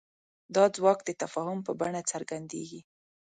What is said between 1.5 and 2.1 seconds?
په بڼه